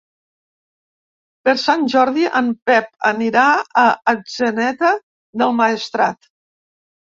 Per 1.47 1.53
Sant 1.63 1.83
Jordi 1.95 2.23
en 2.39 2.49
Pep 2.71 2.89
anirà 3.11 3.45
a 3.83 3.85
Atzeneta 4.15 4.93
del 5.45 5.57
Maestrat. 5.63 6.35